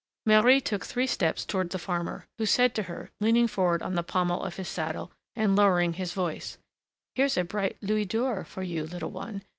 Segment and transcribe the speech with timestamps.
[0.25, 4.01] Marie took three steps toward the farmer, who said to her, leaning forward on the
[4.01, 6.57] pommel of his saddle, and lowering his voice:
[7.13, 9.43] "Here's a bright louis d'or for you, little one!